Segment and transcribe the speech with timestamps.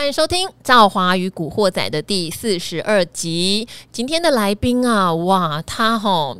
[0.00, 3.68] 欢迎收听《赵华与古惑仔》的第四十二集。
[3.92, 6.38] 今天的来宾啊，哇，他吼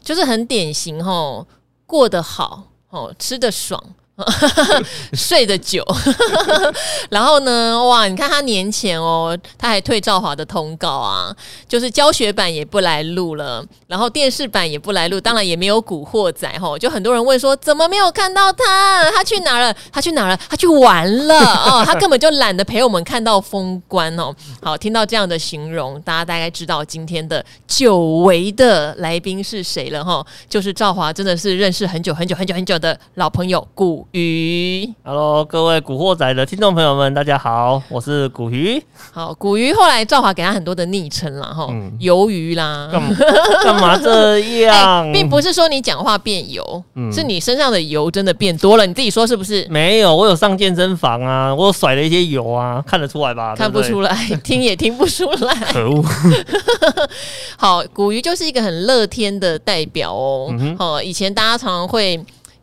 [0.00, 1.44] 就是很典型吼，
[1.86, 3.82] 过得好吼，吃得爽。
[5.12, 5.84] 睡得久，
[7.10, 7.82] 然后呢？
[7.84, 8.06] 哇！
[8.06, 11.34] 你看他年前哦，他还退赵华的通告啊，
[11.68, 16.78] 就是教学版也不来录了，然后电视版也不来录，当然也没有古惑仔吼。
[16.78, 19.10] 就很多人问说，怎么没有看到他？
[19.10, 19.74] 他去哪了？
[19.92, 20.36] 他去哪了？
[20.48, 24.34] 他去玩了哦，他根本就懒得陪我们看到封关哦。
[24.62, 30.24] 好，听到这样的形容，大家大概知道今天的久违的来宾是谁了哈？
[30.48, 38.82] 就是赵华，真的是认识很久很久很久很久的老朋友古鱼，Hello，各位古惑仔的听众朋友们，大家好，我是古鱼。
[39.12, 41.68] 好，古鱼后来赵华给他很多的昵称啦哈，
[42.00, 42.88] 鱿鱼啦，
[43.62, 45.12] 干嘛这样、欸？
[45.14, 49.64] 并不是说你讲话变油，嗯、是你身上的油真的变多了，你自己说是不是？
[49.70, 53.54] 没有，我有上健身房啊，我有甩了一些油啊，看得出来吧？
[53.54, 55.54] 看不出来， 听也听不出来。
[55.72, 56.04] 可恶！
[57.56, 60.48] 好，古鱼就是一个很乐天的代表哦。
[60.50, 62.20] 嗯、哼哦，以前大家常常会。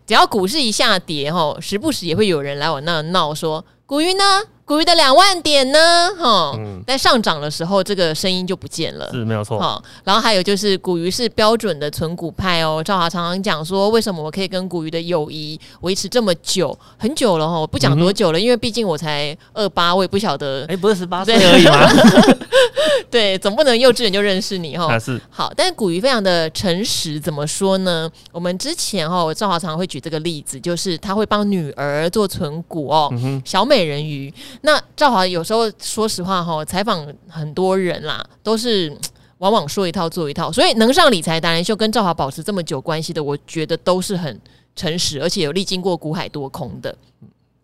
[0.07, 4.23] 只要股市一下跌，吼，时不时也会有人来我那闹说，股云呢？
[4.67, 5.79] 股鱼的两万点呢？
[6.19, 9.57] 哈，嗯、在上涨的时候，这个声音就不见了，是没有错。
[9.57, 12.83] 好，然后还有就是，股鱼是标准的存股派哦。
[12.83, 17.57] 赵华常常讲说，为什么我可以跟股鱼的友谊维持这么久，很久了哈？
[17.57, 20.63] 我不讲多久了，嗯、因为毕竟我才二八，我也不晓得。
[20.63, 22.35] 哎、欸，不是十八岁而已吗？
[23.09, 24.99] 对，总不能幼稚园就认识你哈。
[24.99, 25.17] 是。
[25.29, 28.11] 好，但是古鱼非常的诚实，怎么说呢？
[28.33, 34.33] 我们之前哈，赵华常常会举这个例子，就是他会帮女儿做存股哦，嗯、小美人鱼。
[34.61, 38.95] 那赵华有时候说实话哈，采访很多人啦，都是
[39.39, 44.39] 往往说一套做一套，所以能上理财达人秀跟赵华保持这么久关系的，我觉得都是很
[44.75, 46.95] 诚实，而且有历经过股海多空的。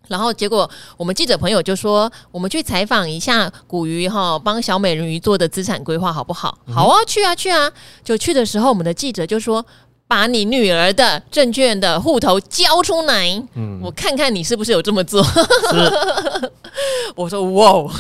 [0.08, 6.58] 然后结果我们记者朋友就说，我们去采访一下古鱼哈，帮小美人鱼做的资产规划好不好？
[6.68, 7.72] 好啊，去啊去啊！
[8.04, 9.66] 就去的时候，我们的记者就说。
[10.08, 15.24] 把你女儿的证券的户头交出来，嗯，我看看你是不是有这么做。
[15.24, 16.52] 是。
[17.16, 17.92] 我说哇，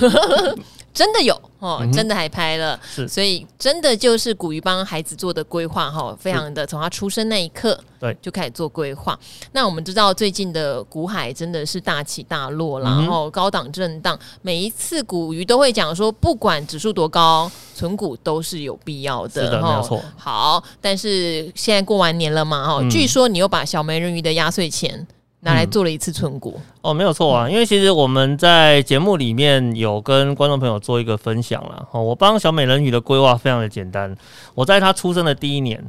[0.93, 7.79] 真的有哦，嗯、真的还拍了，是，所以真的就是古鱼帮孩子做的规划哈，非常的从他出生那一刻。
[7.99, 9.17] 对，就开始做规划。
[9.53, 14.19] 那我们知道最近的股海真的是大起大落，然后高档震荡。
[14.41, 19.45] 每一次古鱼都会讲说，不管指数多高，存股都是有必要的。
[19.45, 20.01] 是的，没错。
[20.17, 25.07] 好，但是现在过完年了嘛，哈，据说你又把小美人鱼的压岁钱
[25.43, 26.59] 拿来做了一次存股。
[26.81, 31.87] 哦，没有错啊，因为其实我们在节目里面有跟观众朋友做一个分享了。
[31.91, 34.15] 哦，我帮小美人鱼的规划非常的简单，
[34.55, 35.83] 我在她出生的第一年。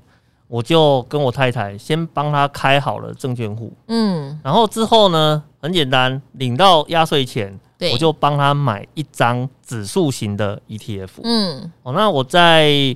[0.46, 7.90] 我就跟我太太先帮她开好了证券户，嗯，然后之后呢，很简单，领到压岁钱，对。
[7.92, 12.94] 我就帮她买一张指数型的 ETF，嗯，哦，那我在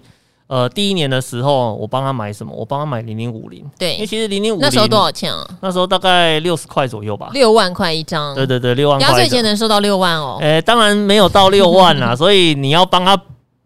[0.48, 2.52] 呃第一年的时候，我帮他买什么？
[2.52, 5.46] 我帮他买零零五零，对，因为其实零零五零那时候多少钱啊？
[5.60, 9.08] 那时候大概六十块左右吧，六万块一张，对对对，六万块。
[9.08, 10.38] 压岁钱能收到六万哦？
[10.40, 13.16] 哎、欸，当然没有到六万啦， 所以你要帮他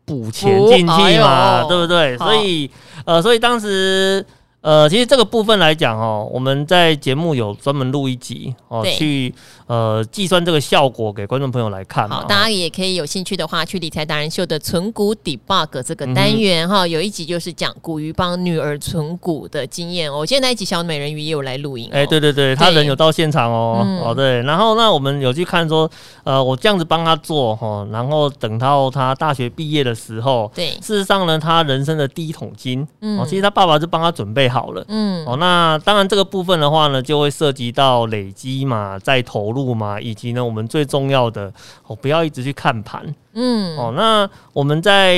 [0.05, 2.19] 补钱进去嘛，对不对？
[2.19, 2.71] 所以。
[3.05, 4.25] 呃，所以当时，
[4.63, 9.35] 呃，其实这个部分来讲哦，我们在节目有专门录一集哦，去。
[9.69, 12.07] 呃，计算这个效果给观众朋友来看。
[12.07, 20.13] 好，大家也可以有兴趣的话，去理财达人秀的存股 debug 这个单元哈、有一集就是讲古鱼帮女儿存股的经验。
[20.13, 21.89] 我现在那一集小美人鱼也有来录音。
[21.91, 23.81] 哎、欸，对对对，他人有到现场哦。
[23.83, 24.43] 对哦，对。
[24.43, 25.91] 然后那我们有去看说，
[26.25, 39.73] 呃，我这样子帮他做哈，然后等到他大学毕业的时候，对，事实上呢，他人生的第一桶金，嗯，哦，其实他爸爸就帮他准备好了，嗯，哦，那当然这个部分的话呢，就会涉及到累积嘛，再投入。
[39.73, 41.51] 嘛，以及呢，我们最重要的
[41.87, 43.03] 哦，不要一直去看盘，
[43.33, 45.15] 嗯，哦，那我们在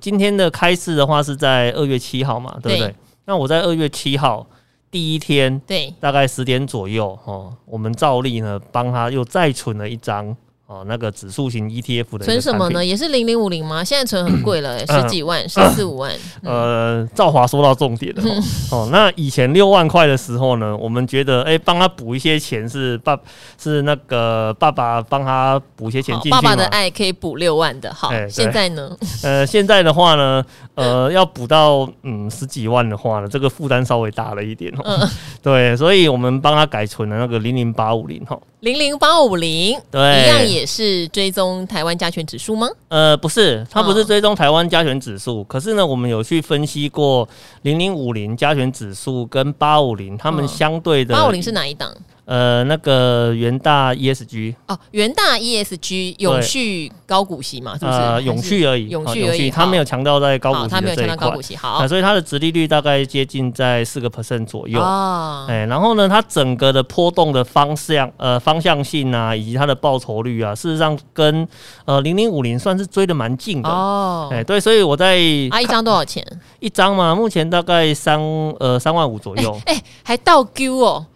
[0.00, 2.88] 今天的开市的话是在二月七号嘛，对不对？
[2.88, 2.94] 对，
[3.26, 4.44] 那我在二月七号
[4.90, 10.36] 第一天，对，大概十点左右，哦，我们照例呢帮他又再存了一张。
[10.72, 12.82] 哦，那个指数型 ETF 的存什么呢？
[12.82, 13.84] 也是零零五零吗？
[13.84, 16.10] 现在存很贵了， 十几万，十四五万。
[16.42, 18.22] 呃，赵华说到重点了。
[18.72, 23.14] 哦，那以前六万块的时候呢，我们觉得，哎，帮他补一些钱是爸，
[23.62, 26.30] 是那个爸爸帮他补一些钱进去。
[26.30, 27.92] 爸爸的爱可以补六万的。
[27.92, 28.96] 好，现在呢？
[29.22, 30.42] 呃，现在的话呢，
[30.74, 34.72] 呃，要补到嗯十几万的话呢，这个负担稍微大了一点。
[34.82, 35.06] 嗯，
[35.42, 38.38] 对，所以我们帮他改存了那个零零八五零哈。
[38.60, 42.68] 零零八五零，对，一样也是追踪台湾加权指数吗？
[42.88, 45.40] 呃，不是，它不是追踪台湾加权指数。
[45.40, 47.28] 哦、可是呢，我们有去分析过
[47.62, 51.14] 零零五零加权指数跟八五零，他们相对的。
[51.14, 51.94] 八五零是哪一档？
[52.24, 57.98] 呃，那个元大 ESG 哦，元大 ESG 永续高股息嘛，是不是？
[57.98, 59.50] 呃，永续而已，永续而已。
[59.50, 65.46] 它没有强调在高股息，它没有强调高股息，好，所以它的值利率大概接近在四个 percent 左右哦。
[65.48, 71.46] 哎，然后呢，它整个的波动的方向，呃，方向性啊，以及它的报酬率啊，事实上跟
[71.84, 74.28] 呃零零五零算是追的蛮近的哦。
[74.30, 75.16] 哎，对，所以我在
[75.50, 76.24] 啊，一张多少钱？
[76.60, 78.20] 一张嘛，目前大概三
[78.60, 79.60] 呃三万五左右。
[79.66, 81.06] 哎、还倒 Q 哦。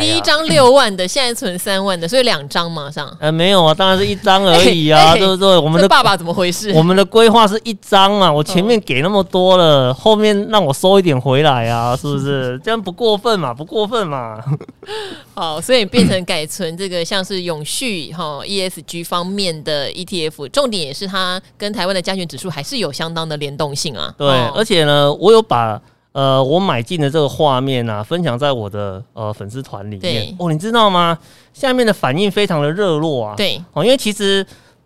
[0.00, 3.08] 第一张六万的，现在存三万的，所以两张马上。
[3.20, 5.56] 呃，没有啊，当然是一张而已啊， 对不对？
[5.56, 6.72] 我们的爸爸怎么回事？
[6.72, 12.60] 我们的规划是一张啊，我前面给那么多了，后面让我收一点回来啊， 是不是？
[12.64, 13.54] 这样不过分嘛？
[13.54, 14.42] 不过分嘛？
[15.34, 24.12] 好，所以变成改存这个像是永续哈 ESG 方面的 ETF，重点也是它跟台湾的加权指数还是有相当的联动性啊。
[24.18, 25.80] 对，而且呢，我有把。
[26.16, 30.34] 呃，我买进的这个画面啊，分享在我的呃粉丝团里面。
[30.38, 31.18] 哦，你知道吗？
[31.52, 33.34] 下面的反应非常的热络啊。
[33.36, 34.42] 对哦，因为其实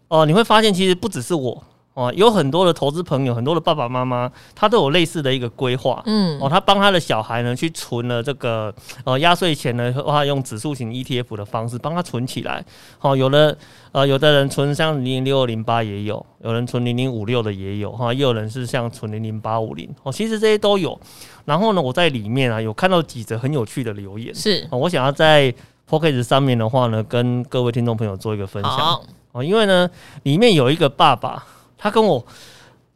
[0.09, 1.63] 哦、呃，你会发现其实不只是我
[1.95, 6.01] 哦，有很多的投资朋友，很多的爸爸妈妈，他都有类似的一个规划。
[6.07, 8.73] 嗯哦，他帮他的小孩呢去存了这个
[9.05, 12.65] 呃压岁钱呢，话用指数型 ETF 的方式帮他存起来。
[13.01, 13.57] 哦，有的
[13.93, 20.99] 呃，有的人存像零零六二零八也有，有人存零零五六的也有哈，也有人是像存零零八五零哦，其实这些都有。
[21.45, 25.53] 然后呢，我在里面啊有看到几则很有趣的留言，是、哦、我想要在
[25.89, 29.01] Podcast 上面的话呢，跟各位听众朋友做一个分享
[29.33, 29.91] 哦，因为呢
[30.23, 31.45] 里面有一个爸爸，
[31.81, 32.25] 他跟我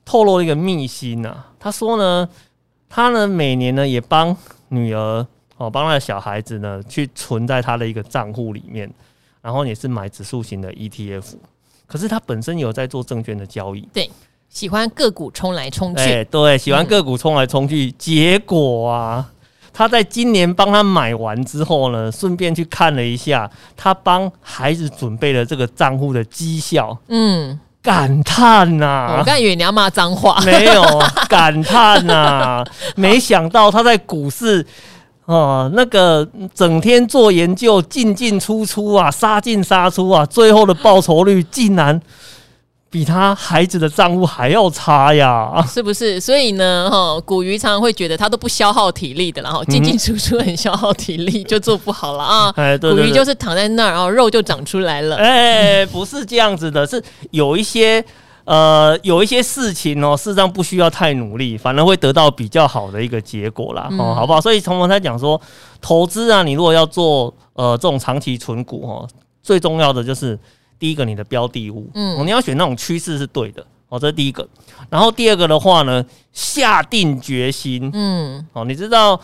[0.04, 2.28] 透露了一个秘辛呐、啊，他说呢，
[2.88, 4.36] 他呢每年呢也帮
[4.68, 5.26] 女儿
[5.56, 8.88] 哦，帮他的小孩子呢去存在他的一个账户里面，
[9.40, 11.34] 然后也是买指数型的 ETF，
[11.86, 14.08] 可是他本身有在做证券的交易，对。
[14.50, 17.86] 喜欢个股冲来冲去，欸，对，喜欢个股冲来冲去。
[17.86, 19.28] 嗯、结果啊，
[19.72, 29.16] 他在今年帮他买完之后呢，顺便去看了一下他帮孩子准备的这个账户的绩效，嗯，感叹呐、啊！
[29.18, 30.82] 我刚以为你要骂脏话，没有，
[31.28, 32.64] 感叹呐、啊！
[32.96, 34.64] 没想到他在股市
[35.26, 42.00] 哦，那个整天做研究，进进出出啊，杀进杀出啊，最后的报酬率竟然。
[42.94, 46.20] 比他孩子的账户还要差呀，是不是？
[46.20, 52.52] 所以呢，哈，古鱼常常会觉得他都不消耗体力的，然后进进出出很消耗体力，就做不好了啊。
[52.54, 55.16] 哎，对，对，对，股鱼就是躺在那儿，然后肉就长出来了。
[55.16, 57.02] 哎，不是这样子的，是
[57.32, 58.04] 有一些
[58.44, 63.88] 呃，有一些事情哦，事实上不需要太努力，反而会得到比较好的一个结果啦。
[63.98, 64.40] 哦，好不好？
[64.40, 65.40] 所以从我才讲说，
[65.80, 69.08] 投资啊，你如果要做呃这种长期存股哦，
[69.42, 70.38] 最重要的就是。
[70.84, 74.46] 第一个，你的标的物，嗯，你要选那种趋势是对的，哦，这是第一个。
[74.90, 79.18] 然后第二个的话呢，下定决心，嗯，哦，你知道。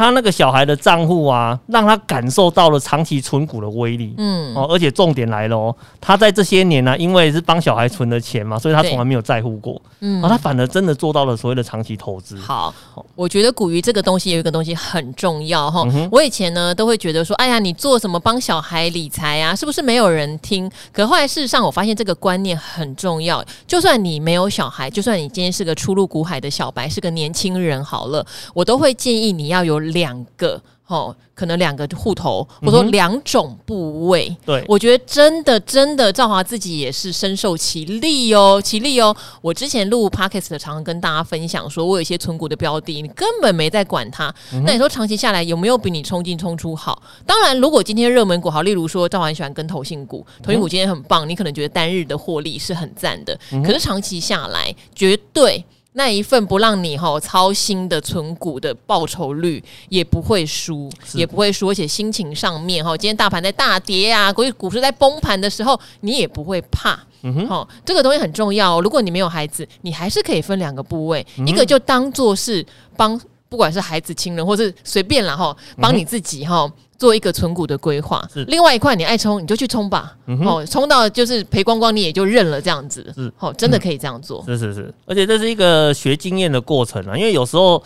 [0.00, 4.14] 他那个小孩的账户啊，让他感受到了长期存股的威力。
[4.16, 9.78] 嗯，哦，而且重点来了哦，他在这些年呢、啊，因为是帮小孩存的钱嘛，所以他从来没有在乎过。
[10.00, 12.38] 嗯，他反而真的做到了所谓的长期投资。
[12.38, 12.74] 好，
[13.14, 15.86] 我觉得股鱼这个东西有一个东西很重要哈。
[16.10, 20.70] 我以前呢都会觉得说，哎呀，你做什么帮小孩理财啊，是不是没有人听？
[20.94, 23.44] 可后来事实上我发现这个观念很重要。
[23.66, 28.24] 就算你没有小孩，就算你今天是个初入股海的小白，是个年轻人，好了，
[28.54, 29.89] 我都会建议你要有。
[29.92, 34.28] 两个哦，可能两个户头，或者说两种部位。
[34.28, 39.16] 嗯、对，我觉得真的真的，赵华自己也是深受其利哦，其利哦。
[39.40, 44.34] 我之前录 Podcast 的，常常跟大家分享，说我有一些存股的标的，你根本没在管它。
[44.52, 47.00] 嗯、那你说长期下来有没有比你冲进冲出好？
[47.24, 55.64] 当然，如果今天热门股好，例如说赵华很喜欢跟投信股，投信股今天很棒，你可能觉得单日的获利是很赞的，嗯、可是长期下来绝对。
[55.92, 66.98] 那一份不让你哈操心的存股的报酬率也不会输，也不会输，而且心情上面哈，今天大盘在大跌啊，股股市在崩盘的时候，你也不会怕。
[67.22, 68.80] 嗯哼，好，这个东西很重要。
[68.80, 72.64] 如果你没有孩子，你还是可以分两个部位，一个就当做是
[72.96, 73.20] 帮，
[73.50, 76.72] 不管是孩子、亲人，或是随便啦哈，帮你自己哈。
[77.00, 78.44] 做一个存股的规划，是。
[78.44, 87.82] 另外一块你爱冲你就去冲吧，嗯、哦，冲到就是赔光光你也就认了这样子，是，哦，真的可以这样做，是是是，而且这是一个学经验的过程啊，因为有时候，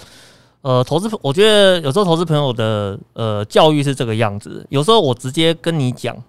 [0.62, 6.21] 呃，投资，我觉得有时候投资朋友的呃教育是这个样子，有时候我直接跟你讲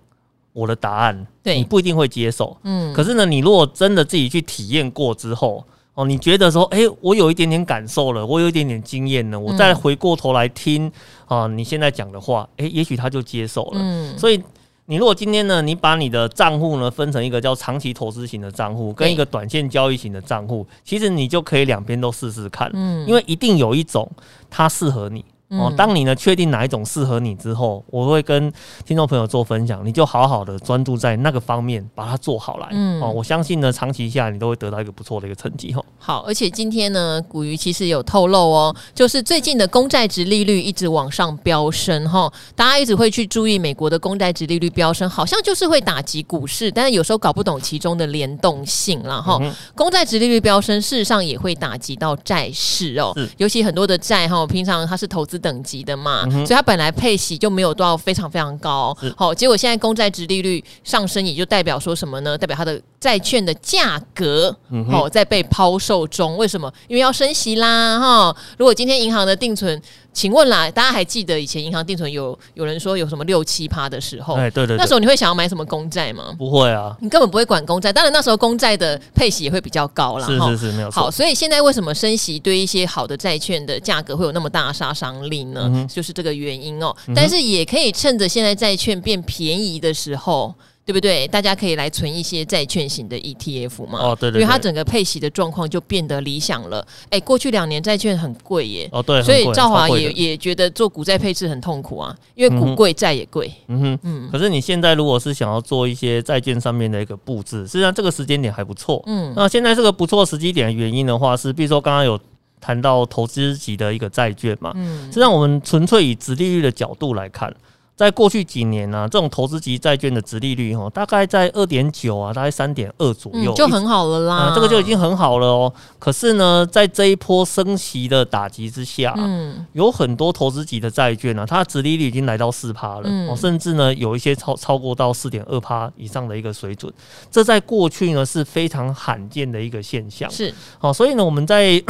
[0.53, 1.57] 我的答案，对。
[1.57, 5.65] 你不一定会接受，嗯，可是呢，你如果真的自己去体验过之后。
[5.95, 10.91] 哦，你觉得说，哎、欸，我有一点点感受了，我有一点点经验了，我再回过头来听
[11.25, 13.79] 啊，你现在讲的话，哎、欸，也许他就接受了。
[13.81, 14.43] 嗯，所以
[14.87, 22.69] 你如果今天呢，你把你的账户呢分成一个叫长期投资型的账户，跟一个短线交易型的账户，其实你就可以两边都试试看。
[22.73, 24.07] 嗯，因为一定有一种
[24.49, 28.51] 它适合你，哦，当你呢确定哪一种适合你之后，我会跟
[28.83, 32.67] 听众朋友做分享，你就好好的专注在那个方面，把它做好来。
[32.71, 35.71] 嗯，哦，我相信呢，长期下来你都会得到一个不错的一个成绩。
[35.71, 49.39] 哈，好，而且今天呢，古鱼其实有透露哦，就是最近的公债值利率一直往上飙升，哈，大家一直会去注意美国的公债值利率飙升，好像就是会打击股市，但是有时候搞不懂其中的联动性了，哈。
[49.75, 62.37] 公债值利率飙升，事实上也会打击到债市哦，尤其很多的债哈，平常它是投资等级的嘛，嗯、所以它本来配息就没有到非常非常高，好，结果现在公债值利率上升，也就代表说什么呢？
[62.37, 64.55] 代表它的债券的价格
[64.91, 66.37] 哦在被抛售中。
[66.37, 66.71] 为什么？
[66.87, 68.35] 因为要升息啦，哈。
[68.57, 74.35] 如果今天银行的定存，请问啦，大家还记得以前银行定存有有人说有什么六七趴的时候？
[74.35, 76.33] 哎，对对，对，那时候你会想要买什么公债吗？
[76.37, 77.91] 不会啊，你根本不会管公债。
[77.93, 80.25] 当然那时候公债的配息也会比较高啦。
[80.25, 81.03] 是是是，没有错。
[81.03, 85.71] 好，所以现在为什么升息对一些好的债券的价格会有那么大的杀伤力呢？
[85.73, 86.95] 嗯、就是这个原因哦。
[87.07, 90.53] 嗯、但是也可以趁着现在债券变便宜的时候。
[90.85, 91.27] 对不对？
[91.29, 93.97] 大家可以来存一些债券型的 ETF 嘛。
[93.99, 94.41] 哦，对对，对。
[94.43, 96.85] 因为它整个配息的状况就变得理想了。
[97.09, 98.87] 哎，过去两年债券很贵耶。
[98.91, 99.19] 哦，对。
[99.23, 103.51] 所以赵华也也觉得做股债配置很痛苦啊，因为股贵债也贵。
[103.67, 103.99] 嗯哼。
[104.03, 104.29] 嗯。
[104.31, 109.01] 可是你现在如果是想要做一些债券上面的一个布置，实际上这个时间点还不错。
[109.07, 109.33] 嗯。
[109.35, 112.15] 那现在这个不错时机点的原因的话，是比如说刚刚有
[112.59, 114.71] 谈到投资级的一个债券嘛。
[114.75, 115.05] 嗯。
[115.07, 117.53] 实际上我们纯粹以殖利率的角度来看。
[117.97, 124.53] 在过去几年呢、啊，这种投资级债券的殖利率哈，大概在二点九啊，大概三点二左右、嗯，就很好了啦、嗯。
[124.53, 125.73] 这个就已经很好了哦。
[125.97, 136.91] 可是呢，在这一波升息的打击之下，嗯，有很多投资级的债券呢、啊，它的殖利率已经来到四趴了，嗯、甚至呢，有一些超超过到四点二趴以上的一个水准。
[137.31, 140.29] 这在过去呢是非常罕见的一个现象。
[140.29, 141.81] 是，好，所以呢，我们在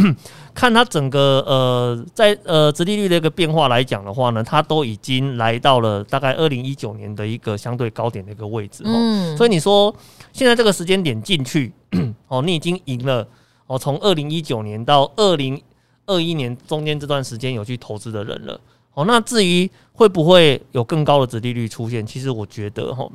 [0.55, 6.01] 看它整个呃，在呃殖利率的一个变化来讲的话呢，它都已经来到了。
[6.05, 9.93] 大概二零一九年的一个相对高点的一个位置，嗯，所以你说
[10.31, 11.73] 现在这个时间点进去，
[12.29, 13.27] 哦，你已经赢了
[13.67, 15.61] 哦，从二零一九年到二零
[16.05, 18.57] 二一年中间这段时间有去投资的人了，
[18.93, 23.05] 哦，那至于会不会有更高的殖利率出现，其实我觉得哈，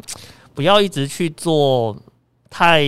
[0.54, 1.96] 不要一直去做
[2.50, 2.82] 太，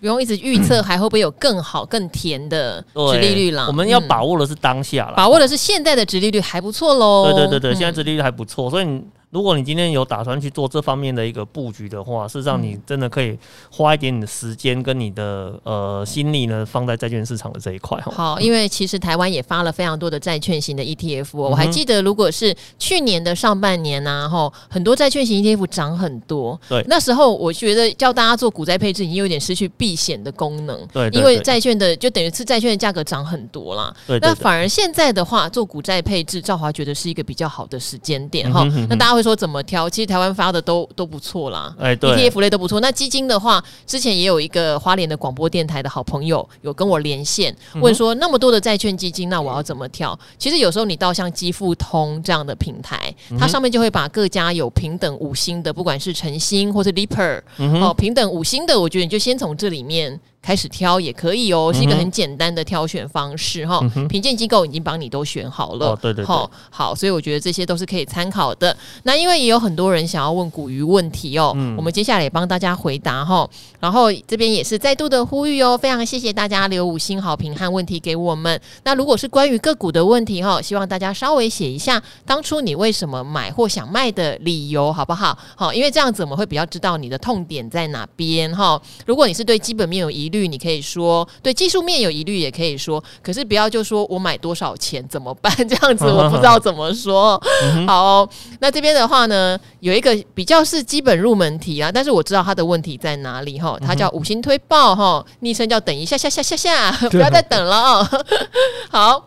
[0.00, 2.80] 不用一直预测还会不会有更好更甜的
[3.12, 9.04] 殖利率了，我们要把握的是当下啦，把握的是现在的殖利率还不错喽，对对对对，现在殖利率还不错，所以你。
[9.30, 13.38] 如果你今天有打算去做这方面的一个布局的话，事实上你真的可以
[13.70, 18.00] 花一点你的时间跟你的呃心力呢，放在债券市场的这一块。
[18.00, 26.60] 好，因为其实台湾也发了非常多的债券型的 ETF，我还记得，如果是去年的上半年呐，哈，很多债券型 ETF 涨很多。
[26.68, 30.84] 对，那时候我觉得叫大家做股债配置，已经有点失去避险的功能。
[30.88, 33.94] 对，因为债券的就等于是债券的价格涨很多啦。
[34.08, 38.64] 对，那反而现在的话，做股债配置，赵华觉得是一个比较好的时间点哈。
[38.88, 39.88] 那大家会说怎么挑？
[39.88, 42.80] 其实台湾发的都都不错啦，哎，ETF 类都不错。
[42.80, 50.18] 那基金的话，之前也有一个花莲的广播电台的好朋友有跟我连线，问说那么多的债券基金，那我要怎么挑？
[50.38, 60.18] 其实有时候你到像基富通这样的平台，它上面就会把各家有平等五星的，不管是晨星或是 Lipper 哦，平等五星的，我觉得你就先从这里面。
[60.42, 63.80] 开始挑也可以哦，是一个很简单的挑选方式哈。
[64.08, 68.74] 评鉴机构已经帮你都选好了，哦，对对好，好，所以我觉得这些都是可以参考的。
[69.02, 73.48] 那因为也有很多人想要问股鱼问题哦，嗯，我们接下来也帮大家回答哈。
[73.78, 78.58] 然后这边也是再度的呼吁哦，非常谢谢大家留五星好评和问题给我们。
[78.84, 85.36] 那如果是关于个股的问题哈，希望大家稍微写一下当初你为什么买或想卖的理由，好不好？
[85.54, 88.80] 好，因为这样子我们会比较知道你的痛点在哪边哈。
[89.04, 95.54] 如果你是对基本面有疑虑，你可以说对技术面有疑虑，也可以说，可是不要就说我买多少钱怎么办？
[95.68, 97.40] 这样子 我不知道怎么说。
[97.86, 98.28] 好哦，
[98.60, 103.78] 那这边的话呢，有一个比较是基本入门题啊，但是我知道他的问题在哪里哈。
[103.80, 108.08] 他叫五星推爆哈，昵称叫等一下下下下下，不要再等了哦。
[108.90, 109.26] 好。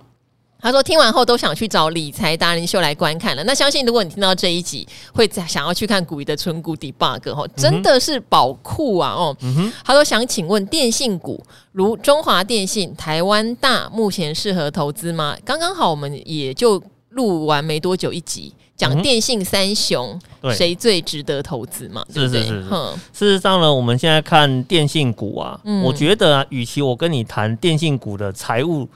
[0.63, 3.43] 他说听完后都想去找理财达人秀来观看了。
[3.43, 9.35] 那相信如果你听到这一集，会想要去看股鱼的存股 debug 哦，真的是宝库啊哦。
[9.41, 11.43] 嗯、他说想请问电信股
[11.73, 15.35] 如中华电信、台湾大目前适合投资吗？
[15.43, 20.17] 刚刚好我们也就录完没多久一集，讲电信三雄
[20.53, 22.05] 谁、嗯、最值得投资嘛？
[22.13, 22.61] 是是是。
[22.69, 28.87] 哼事实上呢，我们现在看电信股啊，嗯、我觉得啊，与其我跟你谈电信股的财务。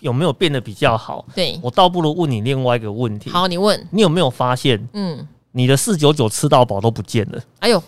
[0.00, 1.24] 有没有变得比较好？
[1.34, 3.30] 对，我倒不如问你另外一个问题。
[3.30, 7.40] 好，你问，你有没有发现，嗯，你的四九九吃到饱都不见了？
[7.60, 7.82] 哎呦，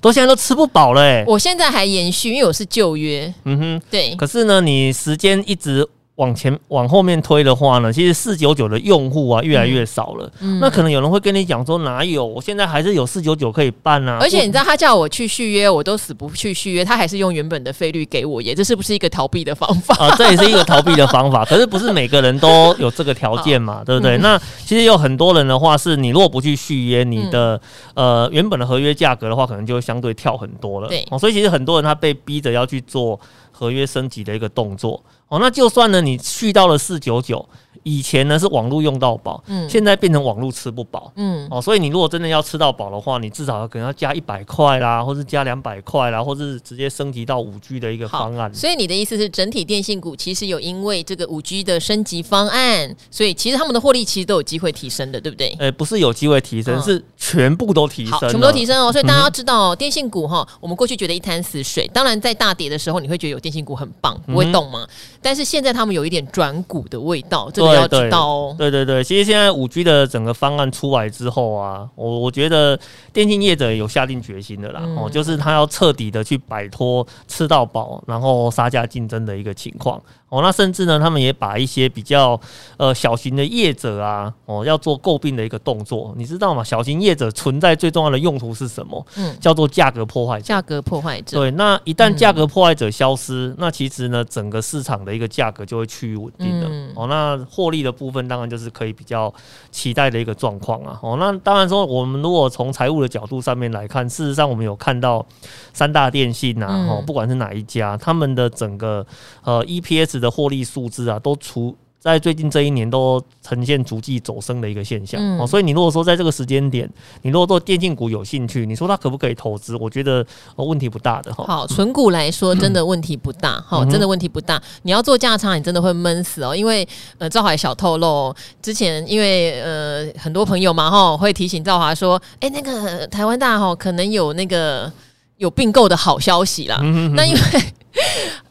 [0.00, 1.24] 都现在都吃不饱了哎！
[1.26, 3.32] 我现在还延续，因为我是旧约。
[3.44, 4.14] 嗯哼，对。
[4.16, 5.86] 可是呢，你时间一直
[6.16, 10.30] 往前往后面推的话呢，其实四九九的用户啊越来越少了。
[10.40, 12.24] 嗯，那可能有人会跟你讲说，哪有？
[12.24, 14.18] 我现在还是有四九九可以办啊。
[14.20, 18.54] 而且你知道他叫我去续约，我都死不去续约，他还是用原本的费率给我耶。
[18.54, 20.14] 这是不是一个逃避的方法啊？
[20.16, 21.44] 这也是一个逃避的方法。
[21.46, 24.16] 可是不是每个人都有这个条件嘛， 对不对？
[24.16, 27.60] 嗯，那其实有很多人的话，是你如果不去续约，你的、
[27.94, 30.88] 嗯、呃原本的合约价格的话，可能就会相对跳很多了。
[30.88, 33.20] 对，哦，所以其实很多人他被逼着要去做
[33.56, 35.02] 合约升级的一个动作。
[35.28, 37.48] 哦，那就算呢，你续到了四九九。
[37.82, 48.52] 以前呢是网络用到饱，嗯，现在变成网络吃不饱，嗯，哦，所以你如果真的要吃到饱的话，你至少可能要加一百块啦，或是加两百块啦，或是直接升级到五 G 的一个方案。
[48.54, 55.56] 所以你的意思是，整体电信股其实有因为这个五 G 的升级方案，所以其实他们的获利其实都有机会提升的，对不对？
[55.58, 58.92] 呃，不是有机会提升，是全部都提升，全部都提升哦。
[58.92, 64.86] 所以大家要知道哦，电信股哈，我们过去觉得一潭死水，当然在大跌的时候，你会觉得有电信股很棒，不会动嘛。
[65.20, 68.54] 但是现在他们有一点转股的味道，这个要知道哦。
[68.56, 72.78] 对对对，其实现在五 G 的整个方案出来之后啊，我我觉得
[73.12, 80.00] 电信业者有下定决心的啦，哦、嗯，就是他要彻底的去摆脱吃到饱，然后杀价竞争的一个情况。
[80.28, 82.38] 哦，那甚至呢，他们也把一些比较
[82.78, 86.64] 呃小型的业者啊，哦，要做诟病的一个动作，你知道吗？
[86.64, 89.06] 小型业者存在最重要的用途是什么？
[89.16, 90.44] 嗯，叫做价格破坏者。
[90.44, 91.38] 价格破坏者。
[91.38, 96.66] 对，那一旦价格破坏者消失，嗯、那其实呢，整个市场的一个价格就会趋于稳定的。
[96.68, 99.32] 嗯、哦，那获利的部分当然就是可以比较
[99.70, 100.98] 期待的一个状况啊。
[101.02, 105.24] 哦，那当然说，我们如果从财务的角度上面来看，事实上我们有看到
[105.72, 109.06] 三大电信啊，哦，不管是哪一家，他们的整个
[109.44, 110.15] 呃 EPS。
[110.20, 116.88] 的获利数字啊，都出在最近这一年都呈现逐季走升的一个现象哦、嗯，所以你如果说在这个时间点，
[117.22, 119.74] 你如果做电竞股有兴趣，你说它可不可以投资？
[119.74, 121.44] 我觉得哦问题不大的哈。
[121.44, 124.62] 好，存股来说真的问题不大，哈、嗯，真的问题不大。
[124.82, 126.86] 你要做价差，你真的会闷死哦，因为
[127.18, 128.32] 呃，赵华小透露
[128.62, 134.92] 之前，因为呃很多朋友嘛哈，会提醒赵华说，哎、欸，那个台湾大哈可能有那个
[135.38, 136.78] 有并购的好消息啦。
[136.82, 137.40] 嗯、那因为。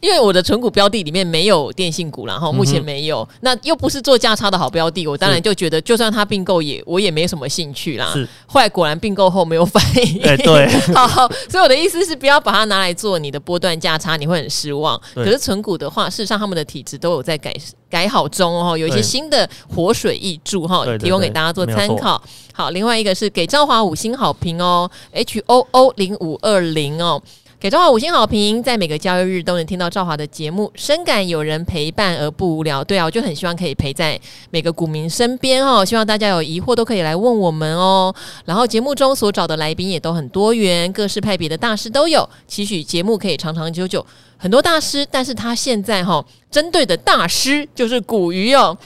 [0.06, 8.12] 因为我的存股标的里面没有电信股，然后目前没有，那又不是做价差的好标的，我当然就觉得，就算它并购也我也没什么兴趣啦。
[8.14, 10.22] 是，后来果然并购后没有反应。
[10.22, 14.96] 欸、对， 好，好，所以我的意思是，不要把它拿来做你的波段价差，你会很失望。
[15.16, 17.52] 可是存股的话，事实上他们的体质都有在改
[17.90, 22.22] 改好中哦，有一些新的活水挹注哈，提供给大家做参考。
[22.54, 27.20] 好，另外一个是给昭华五星好评哦，H O O 零五二零哦。
[27.66, 32.84] 给赵华五星好评，在每个交易日都能听到赵华的节目，深感有人陪伴而不无聊。
[32.84, 35.84] 对啊，我就很希望可以陪在每个股民身边哦。
[35.84, 38.14] 希望大家有疑惑都可以来问我们哦。
[38.46, 44.06] 然后节目中所找的来宾也都很多元，各式派别的大师都有，期许节目可以长长久久。
[44.46, 48.78] 很多大师，但是他现在哈针对的大师就是古鱼哦。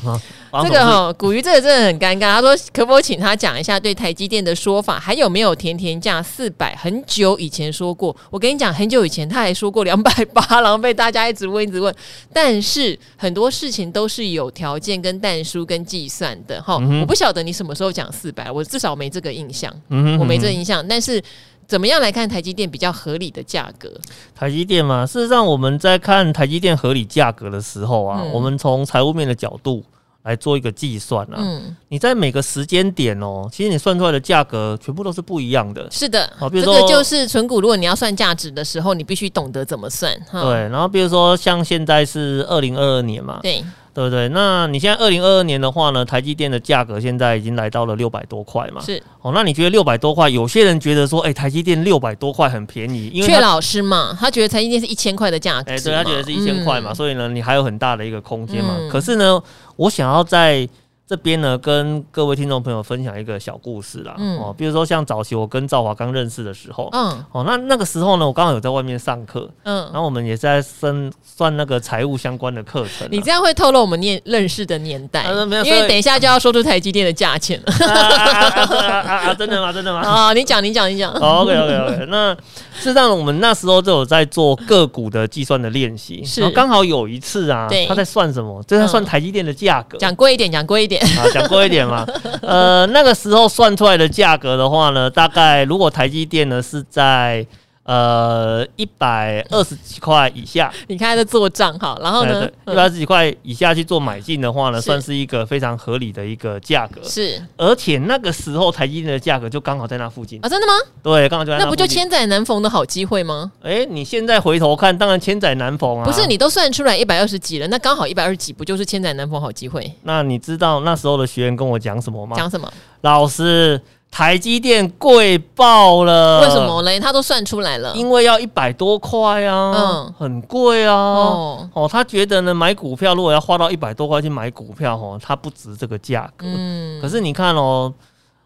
[0.51, 2.33] 啊、这个哈古鱼这个真的很尴尬。
[2.33, 6.73] 他说可不可以请他讲一下对台积电的说法，还有没有甜甜价四百？
[6.77, 11.93] 很久以前说过，我跟你讲，很久以前他还说过两百八，然后被大家一直问一直问。
[12.31, 17.01] 但是很多事情都是有条件跟但书跟计算的哈、嗯。
[17.01, 19.69] 我不晓得你什么时候讲四百，我至少没这个印象。
[19.89, 21.21] 嗯我没这个印象，但是。
[21.69, 23.91] 怎么样来看台积电比较合理的价格？
[24.33, 29.83] 台积电嘛，事实上我们在看台积电合理价格的时候啊，嗯、我们从财务面的角度
[30.23, 31.35] 来做一个计算啊。
[31.37, 35.87] 嗯，你在每个时间点哦，其实你算出来的价格全部都是不一样的。
[35.91, 40.11] 是的，好，比如说这个就是存股，如果你要算价值的时候，你必须懂得怎么算。
[40.31, 43.63] 对，然后比如说像现在是二零二二年嘛，对。
[43.93, 44.29] 对不对？
[44.29, 48.81] 那你现在二零二二年的话呢，台积电的价格现在已经来到了六百多块嘛。
[48.81, 50.29] 是哦，那你觉得六百多块？
[50.29, 55.71] 有些人觉得说，哎，台积电六百多块很便宜，因为阙老师嘛，他觉得台积电是一千块的价格。
[55.71, 58.75] 哎，对，他觉得是一千块嘛，嗯，所以呢，你还有很大的一个空间嘛。
[58.79, 59.41] 嗯，可是呢，
[59.75, 60.67] 我想要在。
[61.09, 64.13] 这边呢，跟各位听众朋友分享一个小故事啦。
[64.19, 73.07] 嗯、哦，比如说像早期我跟赵华刚认识的时候，嗯，哦，那那个时候呢，我刚好有在外面上课，嗯，然后我们也在算算那个财务相关的课程。
[73.09, 75.31] 你这样会透露我们念认识的年代，啊、
[75.65, 77.73] 因为等一下就要说出台积电的价钱了。
[77.89, 79.73] 啊啊啊啊、真的吗？
[79.73, 80.01] 真的吗？
[80.01, 81.11] 啊，你讲，你讲，你讲。
[81.13, 82.35] 哦、OK OK OK，那
[82.75, 88.61] 事实上我们那时候就有在做个股的计算的练习，是，然后刚好有一次啊，他在算什么？
[88.67, 89.97] 就在算台积电的价格。
[89.97, 90.98] 讲贵一点，讲贵一点。
[91.17, 92.05] 啊，讲贵一点嘛，
[92.41, 97.45] 呃，那个时候算出来的价格的话呢，大概如果台积电呢是在
[97.89, 107.01] 呃，一百二十几块以下，你看他在做账哈，然后呢，一百二十几块以下去做买进的话呢，算是一个非常合理的一个价格。
[107.03, 110.73] 是，而且那个时候台积电的价格就刚好在那附近啊，真的吗？
[111.01, 111.63] 对，刚好就在那。
[111.63, 113.51] 那不就千载难逢的好机会吗？
[113.63, 116.05] 哎、欸，你现在回头看，当然千载难逢啊。
[116.05, 119.91] 不是，你都算出来一百二十几了，那刚好一百二十几，不就是千载难逢好机会？
[120.03, 122.37] 那你知道那时候的学员跟我讲什么吗？
[122.37, 122.71] 讲什么？
[123.01, 123.81] 老师。
[124.11, 126.99] 台积电贵爆了，为什么嘞？
[126.99, 130.93] 他都算出来了，因为要一百多块啊，嗯，很贵啊。
[130.93, 136.45] 哦，哦，他觉得呢，买股票如果要花到一百多块去买股票，哦，他不值这个价格。
[136.47, 137.93] 嗯，可是你看哦。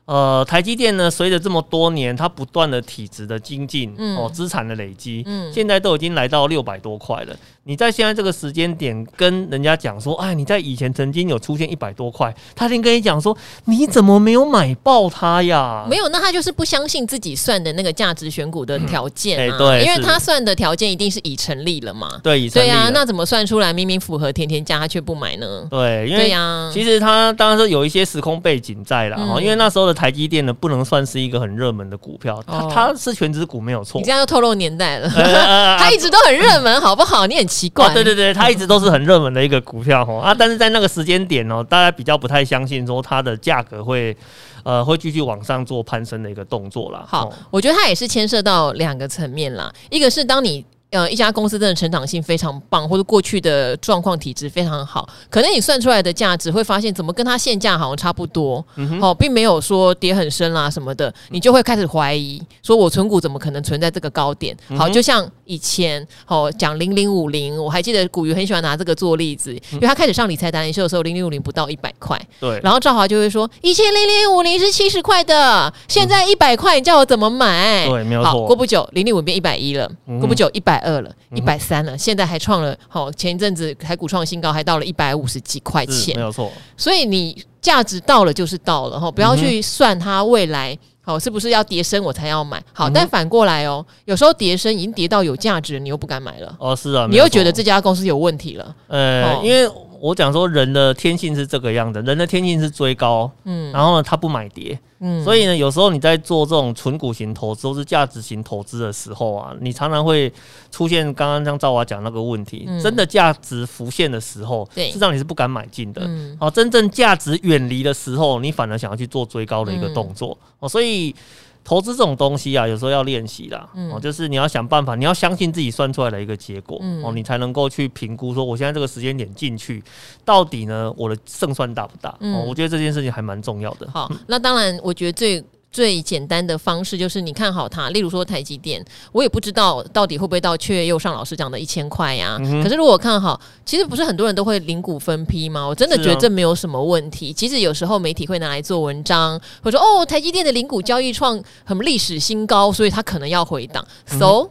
[0.06, 7.34] 呃，台积电呢，随着这么多年它不断的体质的精进，嗯、哦，资产的累积，嗯，现在都已经来到六百多块了。
[7.66, 15.86] 你在现在这个时间点跟人家讲说，哎，你在以前曾经有出现一百多块，他先跟你讲说，你怎么没有买爆它呀？
[15.90, 22.74] 没有，那他就是不相信自己算的那个价值选股的条件啊，嗯欸、对，因为他算的条件一定是已成立了嘛，对，已成立了。
[22.74, 25.66] 对啊，那怎么算出来明明符合甜甜价，他却不买呢？
[25.70, 29.93] 对，因为呀，其实他当然是有一些时空背景在啦哈，嗯、因为那时候的。
[29.94, 34.00] 台积电呢，不能算是一个很热门的股票，它它是全值股没有错。
[34.00, 35.10] 你这样就透露年代了，
[35.80, 37.28] 它一直都很热门，好不好？
[37.28, 37.94] 你很奇怪。
[37.94, 44.16] 对对对，它一直都是很热门的一个股票哈啊，但是在那个时间点哦，大家比较不太相信说它的价格会
[44.64, 47.06] 呃会继续往上做攀升的一个动作啦。
[47.08, 50.66] 好，我觉得它也是牵涉到两个层面啦，一个是当你。
[50.94, 64.56] 呃，一家公司真的成长性非常棒，或者过去的状况体质非常好，可能你算出来的价值会发现，怎么跟它现价好像差不多，嗯，哦，并没有说跌很深啦什么的，你就会开始怀疑，说我存股怎么可能存在这个高点？
[64.78, 77.88] 好，就像以前哦讲零零五零，我还记得古鱼很喜欢拿这个做例子，因为他开始上理财达人秀的时候，零零五零不到一百块，对，然后赵华就会说，以前零零五零是七十块的，现在一百块，你叫我怎么买？
[77.88, 78.46] 对，没有错。
[78.46, 81.54] 过不久零零五变一百一了，过不久一百二了，一百。
[81.64, 86.52] 三了，现在还创了好，前一阵子台股创新高，还到了一百五十几块钱，没有错。
[86.76, 92.64] 所以你价值到了就是到了哈，不要去算它未来好是不是要跌升我才要买。
[92.72, 96.56] 好，但反过来哦，有时候跌升已经跌到有价值，你又不敢买了。
[96.58, 98.76] 哦，是啊，你又觉得这家公司有问题了。
[98.88, 99.70] 呃，因为
[100.04, 104.78] 我讲说人的天性是这个样的，人的天性是追高，嗯，然后呢，他不买跌。
[105.00, 110.30] 嗯，所以呢，有时候你在做这种纯股型投资或是价值型投资的时候啊，你常常会
[110.70, 116.02] 出现刚刚像赵华讲那个问题，嗯、真的价值浮现的时候，对，实际上你是不敢买进的。
[116.04, 120.38] 嗯，哦，真正价值远离的时候，你反而想要去做追高的一个动作。
[120.42, 121.16] 嗯、哦，所以。
[121.64, 129.84] 投资这种东西啊，有时候要练习啦，嗯、哦，就是你要想办法，你要相信自己算出来的一个结果，嗯、哦，你才能够去评估说，我现在这个时间点进去，
[130.26, 132.16] 到底呢，我的胜算大不大？
[132.20, 133.90] 嗯、哦，我觉得这件事情还蛮重要的。
[133.92, 135.44] 好，那当然，我觉得最。
[135.74, 142.38] 最简单的方式就是你看好它，例如说台积电，我也不知道到底会不会到雀又上老师讲的一千块呀。
[142.40, 145.66] 嗯、可是如果看好，其实不是很多人都会零股分批吗？
[145.66, 147.32] 我真的觉得这没有什么问题。
[147.32, 151.36] 啊、其实有时候媒体会拿来做文章，或者说哦，台积电的零股交易创
[151.68, 153.84] 什么历史新高，所以它可能要回档。
[154.12, 154.50] 嗯、So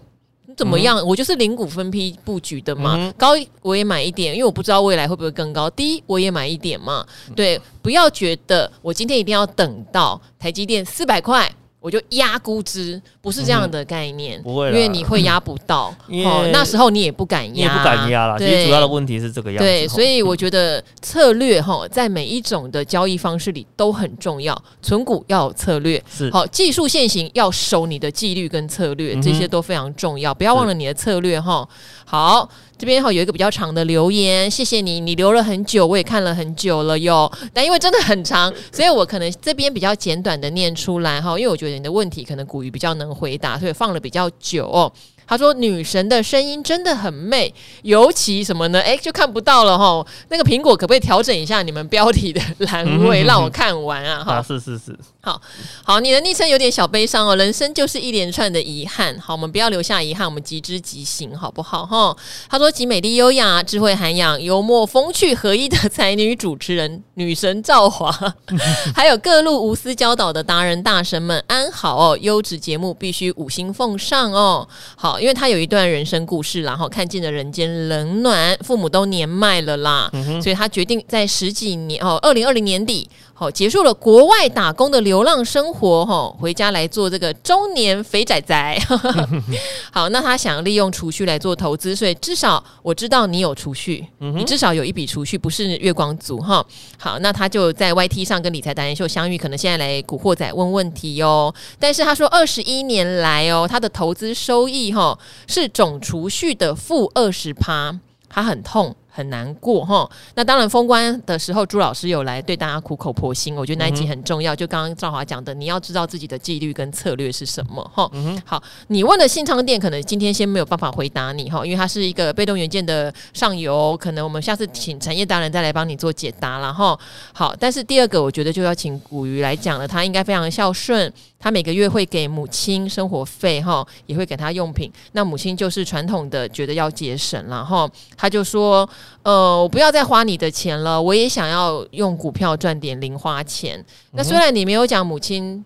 [0.56, 0.98] 怎么样？
[0.98, 5.68] 嗯、我就是零股分批布局的嘛，嗯、高我也买一点，因为我不知道未来会不会更高。
[5.70, 11.50] 低我也买一点嘛，对，不要觉得我今天一定要等到台积电四百块。
[11.82, 15.92] 我就压估值，不是这样的概念，不会，因为你会压不到，
[16.24, 18.38] 哦，那时候你也不敢压，你也不敢压了。
[18.38, 19.64] 其实主要的问题是这个样子。
[19.64, 24.56] 对，所以我觉得策略哈，在每一种的交易方式里都很重要。
[24.80, 31.68] 存股要有策略，是好，技术现行要守你的纪律跟策略，这些都非常重要，不要忘了你的策略哈。
[32.04, 32.48] 好。
[32.82, 37.30] 这边哈有一个比较长的留言，谢谢你，你留了很久，我也看了很久了哟。
[37.54, 44.92] 但因为真的很长，所以我可能这边比较简短的念出来哈，因为我觉得你的问题可能古鱼比较能回答，所以放了比较久哦。
[45.26, 48.80] 他说：“女神的声音真的很媚，尤其什么呢？
[48.80, 50.04] 哎，就看不到了哈。
[50.28, 54.22] 那个苹果可不可以调整一下你们标题的栏位，让我看完啊？
[54.22, 55.40] 哈，是是是，好
[55.84, 57.34] 好，你的昵称有点小悲伤哦。
[57.36, 61.86] 人生就是一连串的遗憾，好，我们不要留下遗憾，我们即知即行，好不好？
[61.86, 62.14] 哈。
[62.50, 68.12] 他说：集美丽优雅、智慧涵养、幽默风趣合一的才女主持人女神赵华，
[68.94, 72.18] 还有各路无私教导的达人大神们，安好哦。
[72.20, 74.68] 优质节目必须五星奉上哦。
[74.96, 83.08] 好。”因为他有一段人生故事，然后看尽了人间冷暖，父母都年迈了啦，嗯、所以他决定在十几年哦，二零二零年底
[83.42, 88.80] 好，结束了国外打工的流浪生活，哈，回家来做这个中年肥仔仔。
[89.90, 96.64] 好，那他想利用储蓄来做投资，所以至少我知道你有储蓄，你至少有一笔储蓄，不是月光族哈。
[96.96, 101.52] 好，那他就在 YT 上跟理财达人秀相遇，可能现在来古惑仔问问题哦。
[101.80, 108.94] 但是他说二十一年来哦，他的投资收益哈是总储蓄的负二十趴，他很痛。
[109.14, 114.54] 很难过哈，那当然封关的时候，朱老师有来对大家苦口婆心，我觉得那一集很重要。
[114.54, 118.08] 嗯、就刚刚赵华讲的，你要知道自己的纪律跟策略是什么哈。
[118.14, 126.98] 嗯、好，你问的信昌店可能今天先没有办法回答你哈，因为它是一个被动元件的上游，可能我们下次请产业达人再来帮你做解答了哈。
[127.34, 131.12] 好，但是第二个我觉得就要请古鱼来讲了，他应该非常孝顺。
[131.42, 134.90] 他每个月会给母亲生活费，哈，也会给他用品。
[135.12, 137.90] 那母亲就是传统的，觉得要节省了，哈。
[138.16, 138.88] 他就说
[139.24, 145.64] ：“呃，我不要再花你的钱了，我也想要用股票赚点零花钱。”那虽然你没有讲母亲。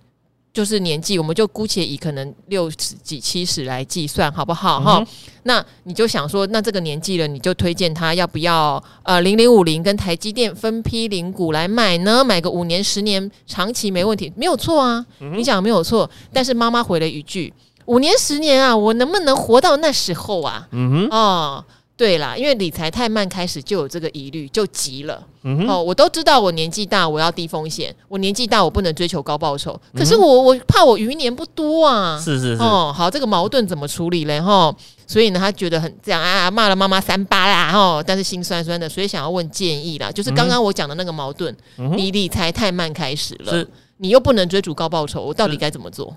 [0.56, 4.80] 就是年纪，我们就姑且以可能六十几、七十来计算，好不好？
[4.80, 5.06] 哈、嗯，
[5.42, 12.24] 那你就想说，那这个年纪了，你就推荐他要不要呃零零五零跟台积电分批零股来买呢？
[12.24, 15.04] 买个五年、十年，长期没问题，没有错啊。
[15.20, 17.52] 嗯、你讲没有错，但是妈妈回了一句：
[17.84, 20.66] 五年、十年啊，我能不能活到那时候啊？
[20.70, 21.64] 嗯哼，哦。
[21.96, 25.26] 对啦，因为理财太慢，开始就有这个疑虑，就急了。
[25.44, 27.94] 嗯、哦，我都知道我年纪大，我要低风险。
[28.06, 29.80] 我年纪大，我不能追求高报酬。
[29.94, 32.20] 可是我我怕我余年不多啊。
[32.22, 32.62] 是是是。
[32.62, 34.38] 哦，好，这个矛盾怎么处理嘞？
[34.38, 40.12] 哈、哦，所以呢，他觉得很这样啊，骂了妈妈三八啦，哈、哦，但是心酸酸的，所以想要问建议啦。
[40.12, 46.14] 就是刚刚我讲的那个矛盾，嗯、你理财太慢开始了，你又不能追逐高报酬，我到底该怎么做？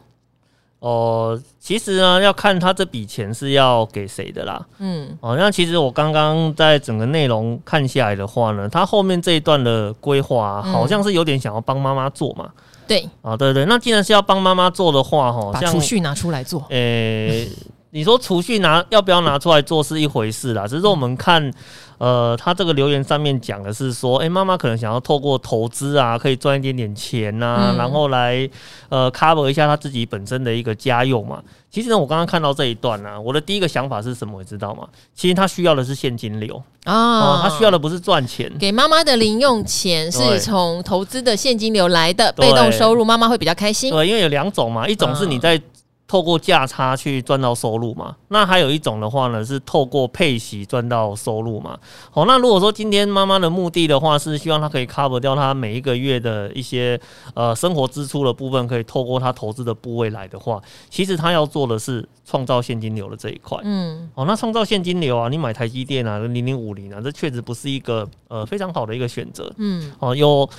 [0.80, 4.66] 哦、呃，其实呢，要看他这笔钱是要给谁的啦。
[4.80, 12.50] 嗯，哦，那其实我刚刚在整个内容看下来的话呢，他后面这一段的规划好像是有点想要帮妈妈做嘛。
[12.88, 16.66] 对，啊，对对，那既然是要帮妈妈做的话，哈，把储蓄拿出来做。
[16.70, 17.50] 诶、欸，
[17.92, 21.52] 你说储蓄拿要不要拿出来做是一回事啦，只是说我们看。
[22.00, 28.50] 呃，他这个留言上面讲的是说，哎、欸，妈妈可能想要透过投资啊，可以赚一点点钱呐、啊，嗯、然后来
[28.88, 31.44] 呃 cover 一下他自己本身的一个家用嘛。
[31.70, 34.42] 其实呢，我刚刚看到这一段呢、啊，我的第一个想法是什么？
[34.42, 34.88] 你知道吗？
[35.14, 38.50] 其实他需要的是现金流啊、哦，他需要的不是赚钱。
[38.58, 43.92] 给妈妈的零用钱是从投资的现金流来的，被动收入，妈妈会比较开心。
[43.92, 45.62] 对，因为有两种嘛，一种是你在。
[46.10, 48.16] 透过价差去赚到收入嘛？
[48.30, 51.78] 那还有一种的话呢，是透过配息赚到收入嘛？
[52.10, 57.00] 好，那如果说今天妈妈的目的的话是希望她可以 cover 掉她每一个月的一些
[57.36, 63.60] 呃生活支出的部分，可以透过她投资的部位来的话，其实她要做的是创造现金流的这一块。
[63.64, 69.54] 嗯，哦，那创造现金流啊，你买台积电啊，零零五零啊，这确实不是一个呃非常好的一个选择。
[69.58, 70.50] 嗯，哦，有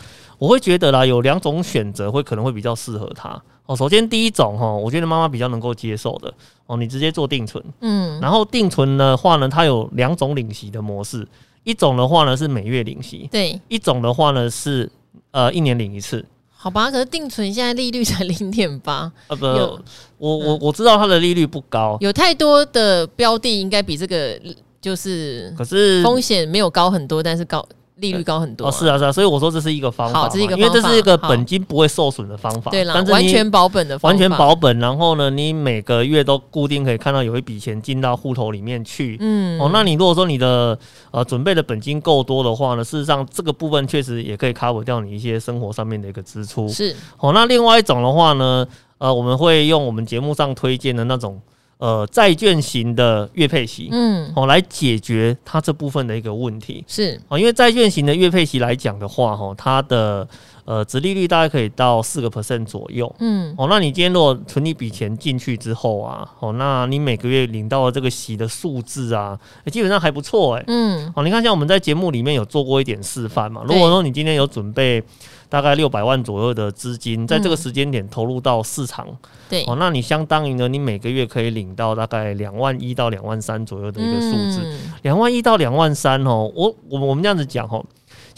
[0.40, 3.40] 我会觉得啦，有两种选择会可能会比较适合他。
[3.66, 6.32] 哦，首先第一种哈，我觉得妈妈比较能够接受的
[6.66, 11.28] 哦，你直接做定存，嗯，然后定存的话呢，它有两种领息的模式，
[11.62, 14.90] 一种的话呢是每月领息，对，一种的话呢是
[15.30, 16.90] 呃一年领一次，好吧？
[16.90, 19.78] 可是定存现在利率才零点八，呃不，有
[20.16, 24.40] 我我我知道它的利率不高，有太多的标的应该比这个
[24.80, 27.64] 就是，可是风险没有高很多，但是高。
[28.00, 40.78] 利率高很多、啊、哦，是啊是啊，所以我说这是一个方法，好，这是一个方法，因为这是一个本金不会受损的方法，对啦，完全保本的方法，完全保本，然后呢，你每个月都固定可以看到有一笔钱进到户头里面去，嗯，哦，那你如果说你的
[41.10, 48.66] 呃准备的本金够多的话呢，事实上这个部分确实也可以 cover 掉你一些生活上面的一个支出，是，哦，那另外一种的话呢，
[48.98, 51.40] 呃，我们会用我们节目上推荐的那种。
[51.80, 56.84] 呃，债券型的月配息，嗯，哦，来解决它这部分的一个问题。
[56.86, 57.18] 是。
[57.28, 60.28] 哦，因为债券型的月配息来讲的话，哈，它的
[60.70, 75.02] 呃，殖利率大概可以到四个 percent 左右，嗯，哦，那你今天如果存一笔钱进去之后啊，哦，那你每个月领到的这个息的数字啊，基本上还不错，哎，嗯，哦，你看像我们在节目里面有做过一点示范嘛，如果说你今天有准备。
[75.50, 79.16] 大概六百万左右的资金，在这个时间点投入到市场，嗯、
[79.48, 87.84] 对，哦，那你相当于呢，你每个月可以领到大概两万一到两万三左右的一个数字，两、嗯、万一到两万三哦，我我我们这样子讲哦，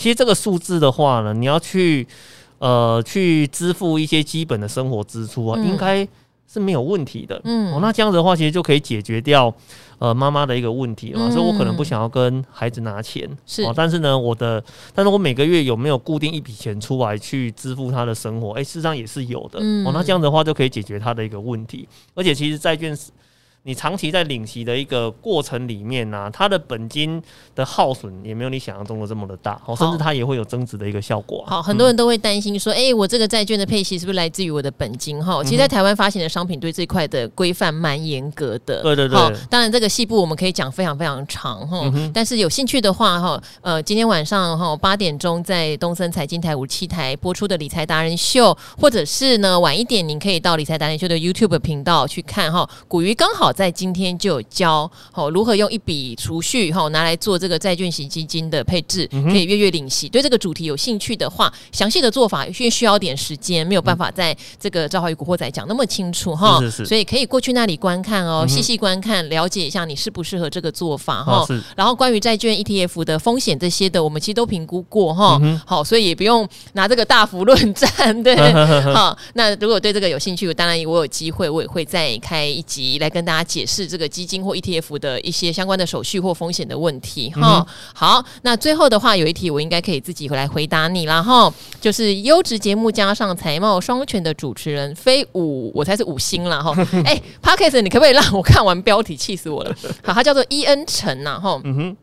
[0.03, 2.05] 其实这个数字的话呢，你要去
[2.59, 6.07] 呃去支付一些基本的生活支出啊，嗯、应该
[6.53, 9.55] 是没有问题的，嗯，哦，那这样子的话，其实就可以解决掉。
[9.99, 14.61] 呃，妈妈的一个问题嘛，嗯、所以我可能不想要跟孩子拿钱，是、哦，但是呢，我的，
[14.93, 18.51] 但是我每个月有没有固定一笔钱出来去支付他的生活？
[18.55, 22.93] 哎、欸，事实上也是有的，嗯、哦，那这样的话就可以解决他的一个问题，而且其实债券
[23.65, 27.23] 你长期在领息的一个过程里面呢、啊，它的本金
[27.55, 31.51] 的耗损也没有你想象中的这么的大，哦，甚至它也会有增值的一个效果、啊。
[31.51, 35.25] 好，很多人都会担心说，哎、欸，我这个债券的配息是不是来自于我的本金？
[35.25, 38.83] 哈，其实，在台湾发行的商品对这块的规范蛮严格的。
[38.83, 39.33] 对对对。
[39.49, 52.69] 当然这个细部我们可以讲非常非常长哈，但是有兴趣的话哈，呃，今天晚上哈八点钟在东森财经台五七台播出的理财达人秀，或者是呢晚一点您可以到理财达人秀的 YouTube 频道去看哈。
[52.89, 60.09] 古鱼刚好在今天就有教好如何用一笔储蓄哈拿来做这个债券型基金的配置，可以月月领息。
[60.09, 66.59] 对这个主题有兴趣的话，详细的做法因为需要点时间，没有办法在这个赵华宇古惑仔讲那么清楚哈。
[66.61, 71.47] 是是是，所以可以过去那里观看哦，细细观看，了解一下你适不适合这个做法哈。
[71.77, 75.41] 然后关于债券 ETF 的风险这些的，我们其实都评估过哈。
[75.67, 78.37] 好，所以也不用拿这个大幅论战，对。
[78.93, 87.67] 好，那如果对这个有兴趣，当然我有机会我也会再开一集来跟大家解释这个基金或 ETF 的一些相关的手续或风险的问题哈。
[87.95, 96.75] 好，那最后的话有一题我应该可以自己回来回答你啦哈，就是优质节目加上财貌双全的主持人，非五我才是五星啦哈。
[97.05, 99.75] 哎，Podcast 你可不可以让我看完标题，气死我了？
[100.03, 101.61] 好，他叫做伊恩陈呐哈。
[101.65, 101.97] 嗯哼。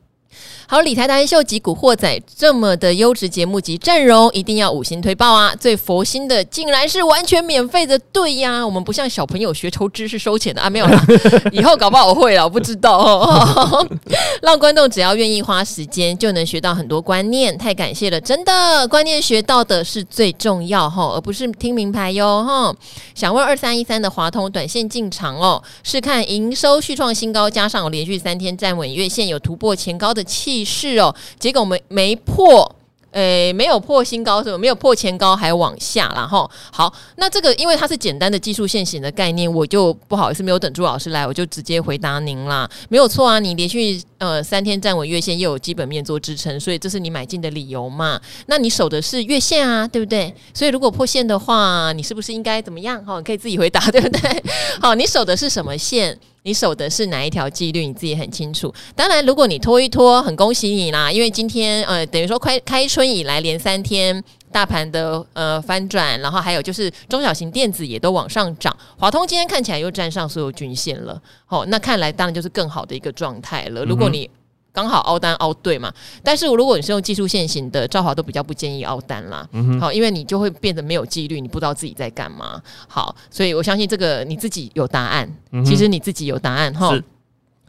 [0.71, 5.51] 好，理财达人秀及古惑仔这么的优质节目及阵容，一定要五星推爆啊！
[5.59, 11.03] 最佛心的竟然是完全免费的，对呀，我们不像小朋友学抽知识收钱的啊，没有啦，
[11.51, 13.83] 以后搞不好我会了，我不知道哦。
[14.43, 22.71] 让观众只要愿意花时间，就能学到很多观念，太感谢了，真的，观念学到的是最重要哈，而不是听名牌哟哈。
[23.15, 32.75] 想问二三一三的华通短线进场哦，是看营收续创新高，加上我连续三天站稳月线，有突破前高的气势哦，结果没没破，
[33.11, 34.57] 诶，没有破新高是吧？
[34.57, 42.69] 没有破前高，还往下然后好，那这个因为它是简单的技术线型的概念，我就不好意思没有等朱老师来，我就直接回答您啦。
[42.87, 48.21] 没有错啊，你连续呃三天站稳月线，又有基本面做支撑，所以这是你买进的理由嘛？
[48.45, 50.31] 那你守的是月线啊，对不对？
[50.53, 53.03] 所以如果破线的话，你是不是应该怎么样？
[53.03, 54.43] 哈，你可以自己回答，对不对？
[54.79, 56.15] 好，你守的是什么线？
[56.43, 57.85] 你守的是哪一条纪律？
[57.85, 58.73] 你自己很清楚。
[58.95, 68.75] 当然，如果你拖一拖，很恭喜你啦，因为今天呃，等于说开开春以来连三天大盘的呃翻转，然后还有就是中小型电子也都往上涨。
[68.97, 73.83] 华通今天看起来又站上所有均线了，好、哦，那看来当然就是更好的一个状态了。
[73.83, 74.29] 如果你
[74.71, 75.91] 刚好凹单凹对嘛，
[76.23, 79.47] 但是如果你是用技术线型的，赵华都比较不建议凹单啦。
[79.51, 82.61] 嗯，好，因为你就会变得没有纪律，你不知道自己在干嘛。
[82.87, 85.29] 好，所以我相信这个你自己有答案。
[85.51, 86.97] 嗯、其实你自己有答案哈。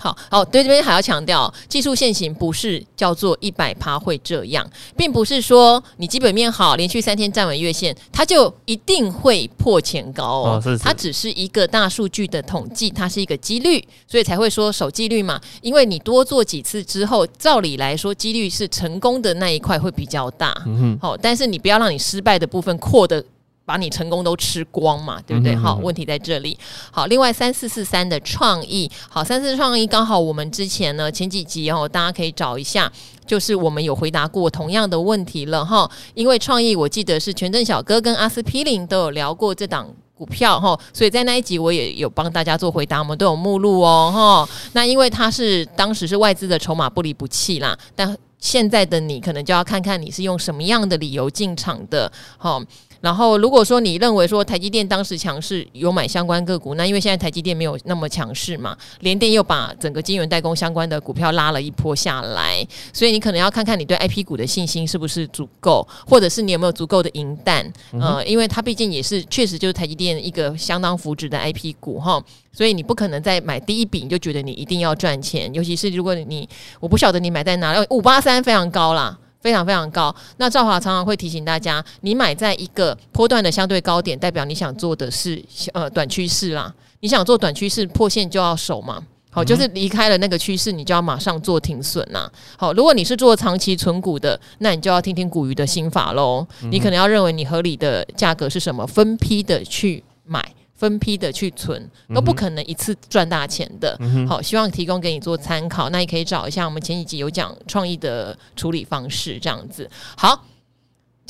[0.00, 10.56] 好好，对这边还要强调，技术线型不是叫做一百趴会这样，并不是说你基本面好，连续三天站稳月线，它就一定会破前高哦。
[10.56, 15.38] 哦是是，它只是一个大数据的统计，它是一个几率，所以才会说守纪律嘛。
[15.60, 20.54] 因为你多做几次之后，照理来说，几率是成功的那一块会比较大。
[20.66, 23.22] 嗯哼，好，但是你不要让你失败的部分扩的。
[23.70, 25.54] 把你成功都吃光嘛，对不对？
[25.54, 26.58] 好，问题在这里。
[26.90, 32.90] 好，另外三四四三的创意，好，三四创意刚好我们之前呢前几集哦，大家可以找一下，
[33.24, 35.88] 就是我们有回答过同样的问题了哈。
[36.14, 44.48] 因为创意我记得是权证小哥跟阿司匹林都有聊过这档股票哈，所以在那一集我也有帮大家做回答，我们都有目录哦哈。
[44.72, 52.60] 那因为它是当时是外资的筹码不离不弃啦，但现在的你可能就要看看你是用什么样的理由进场的哈。
[53.00, 76.46] 然后，如果说你认为说台积电当时强势有买相关个股，那因为现在台积电没有那么强势嘛，联电又把整个晶圆代工相关的股票拉了一波下来，所以你可能要看看你对 IP 股的信心是不是足够，或者是你有没有足够的银弹，嗯、呃，因为它毕竟也是确实就是台积电一个相当扶植的 IP 股哈，所以你不可能在买第一笔你就觉得你一定要赚钱，尤其是如果你
[76.78, 79.18] 我不晓得你买在哪，五八三非常高啦。
[79.40, 80.14] 非常非常高。
[80.36, 86.72] 那赵华常常会提醒大家，你买在一个波段的相对高点，代表你想做的是呃短趋势啦。
[87.00, 89.02] 你想做短趋势，破线就要守嘛。
[89.32, 92.28] 好，就是离开了那个趋势，你就要马上做停损呐。
[92.56, 96.44] 好，如果你是做长期存股的，那你就要听听股鱼的心法喽。
[96.70, 100.44] 你可能要认为你合理的价格是什么，分批的去买。
[100.80, 103.98] 分批的去存，都不可能一次赚大钱的。
[104.26, 105.90] 好，希望提供给你做参考。
[105.90, 109.88] 那你可以找一下我们前几集有讲创意的处理方式，这样子。
[110.16, 110.46] 好。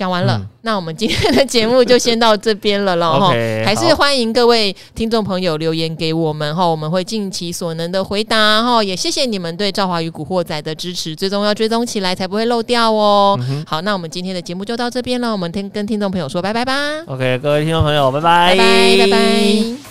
[0.01, 3.13] 讲完了，嗯、那我们今天的节目就先到这边了了。
[3.21, 3.29] 哈，
[3.67, 8.83] 还是欢迎各位听众朋友留言给我们哈，我们会尽其所能的回答哈。
[8.83, 13.39] 也谢谢你们对赵华与古惑仔的支持，最终要追踪起来才不会漏掉哦。
[13.47, 16.73] 嗯、好，那我们今天的节目就到这边了，我们听跟听众朋友说拜拜吧。
[17.07, 19.90] OK，各位听众朋友，拜拜，拜拜，拜拜。